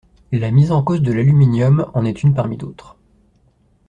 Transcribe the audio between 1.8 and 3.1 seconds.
en est une parmi d’autres.